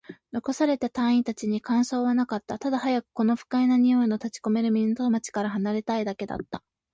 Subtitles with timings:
[0.31, 2.57] 残された隊員達に感想はなかった。
[2.57, 6.63] ただ、早くこの不快な臭いの立ち込める港町から離れたいだけだった。